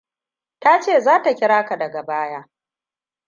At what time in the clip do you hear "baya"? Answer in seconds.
2.03-2.49